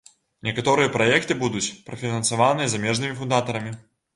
[0.47, 3.79] Некаторыя праекты будуць прафінансаваныя замежнымі фундатарамі.